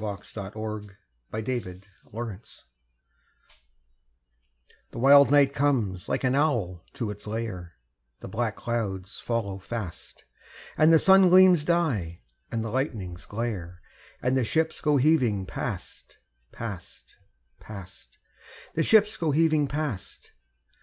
[0.00, 0.96] God Help Our Men
[1.34, 1.46] at
[2.46, 2.62] Sea
[4.92, 7.74] The wild night comes like an owl to its lair,
[8.20, 10.24] The black clouds follow fast,
[10.78, 13.82] And the sun gleams die, and the lightnings glare,
[14.22, 16.16] And the ships go heaving past,
[16.50, 17.16] past,
[17.58, 18.16] past
[18.72, 20.32] The ships go heaving past!